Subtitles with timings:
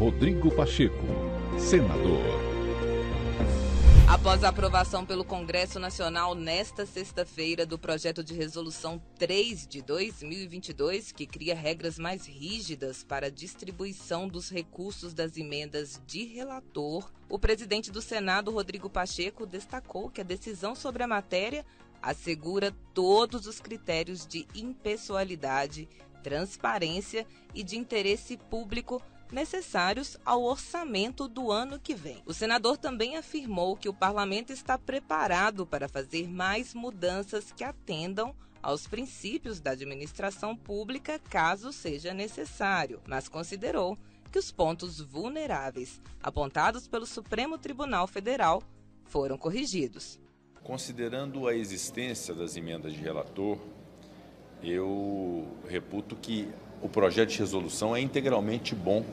[0.00, 1.04] Rodrigo Pacheco,
[1.58, 2.24] senador.
[4.08, 11.12] Após a aprovação pelo Congresso Nacional nesta sexta-feira do projeto de resolução 3 de 2022,
[11.12, 17.38] que cria regras mais rígidas para a distribuição dos recursos das emendas de relator, o
[17.38, 21.62] presidente do Senado, Rodrigo Pacheco, destacou que a decisão sobre a matéria
[22.00, 25.86] assegura todos os critérios de impessoalidade,
[26.22, 29.02] transparência e de interesse público
[29.32, 32.22] necessários ao orçamento do ano que vem.
[32.26, 38.34] O senador também afirmou que o parlamento está preparado para fazer mais mudanças que atendam
[38.62, 43.96] aos princípios da administração pública, caso seja necessário, mas considerou
[44.30, 48.62] que os pontos vulneráveis apontados pelo Supremo Tribunal Federal
[49.04, 50.20] foram corrigidos.
[50.62, 53.58] Considerando a existência das emendas de relator,
[54.62, 56.48] eu reputo que
[56.82, 59.04] o projeto de resolução é integralmente bom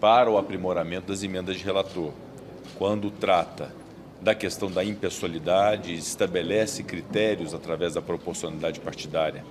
[0.00, 2.12] para o aprimoramento das emendas de relator.
[2.76, 3.72] Quando trata
[4.20, 9.44] da questão da impessoalidade, estabelece critérios através da proporcionalidade partidária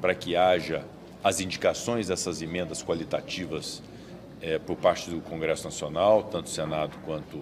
[0.00, 0.84] para que haja
[1.22, 3.82] as indicações dessas emendas qualitativas
[4.40, 7.38] é, por parte do Congresso Nacional, tanto Senado quanto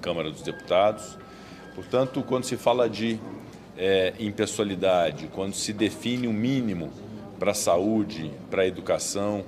[0.00, 1.18] Câmara dos Deputados.
[1.74, 3.18] Portanto, quando se fala de
[3.76, 6.90] é, impessoalidade, quando se define um mínimo
[7.38, 9.44] para a saúde, para a educação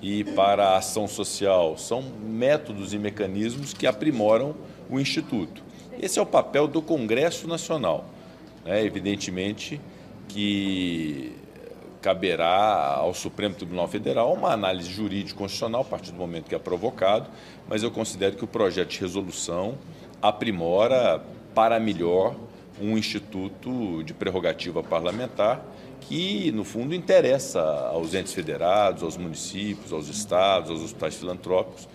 [0.00, 4.54] e para a ação social, são métodos e mecanismos que aprimoram
[4.88, 5.62] o Instituto.
[6.00, 8.04] Esse é o papel do Congresso Nacional.
[8.64, 9.80] É, evidentemente
[10.28, 11.34] que
[12.00, 17.28] caberá ao Supremo Tribunal Federal uma análise jurídico-constitucional a partir do momento que é provocado,
[17.68, 19.76] mas eu considero que o projeto de resolução
[20.22, 21.22] aprimora
[21.54, 22.36] para melhor
[22.80, 25.64] um instituto de prerrogativa parlamentar
[26.00, 31.88] que, no fundo, interessa aos entes federados, aos municípios, aos estados, aos hospitais filantrópicos,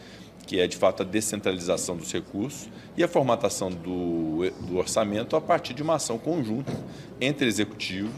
[0.46, 5.42] que é, de fato, a descentralização dos recursos e a formatação do, do orçamento a
[5.42, 6.72] partir de uma ação conjunta
[7.20, 8.12] entre executivo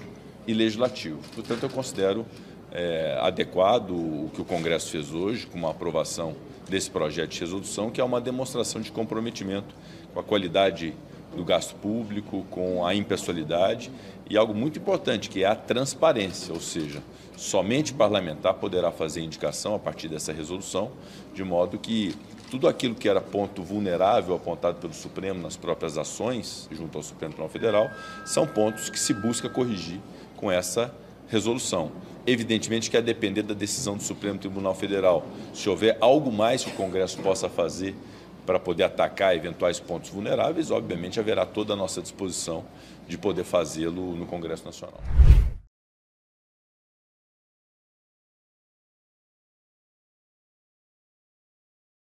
[0.48, 1.20] e legislativo.
[1.34, 2.26] Portanto, eu considero
[2.72, 6.36] é, adequado o que o Congresso fez hoje, com uma aprovação
[6.68, 9.74] desse projeto de resolução, que é uma demonstração de comprometimento
[10.14, 10.94] com a qualidade
[11.36, 13.92] do gasto público, com a impessoalidade
[14.30, 17.04] e algo muito importante, que é a transparência, ou seja,
[17.38, 20.92] somente parlamentar poderá fazer indicação a partir dessa resolução,
[21.34, 22.16] de modo que
[22.50, 27.34] tudo aquilo que era ponto vulnerável apontado pelo Supremo nas próprias ações, junto ao Supremo
[27.34, 27.90] Tribunal Federal,
[28.26, 30.00] são pontos que se busca corrigir
[30.38, 30.94] com essa
[31.28, 31.92] resolução.
[32.28, 36.72] Evidentemente que a depender da decisão do Supremo Tribunal Federal, se houver algo mais que
[36.72, 37.96] o Congresso possa fazer
[38.46, 42.64] para poder atacar eventuais pontos vulneráveis, obviamente haverá toda a nossa disposição
[43.08, 45.02] de poder fazê-lo no Congresso Nacional.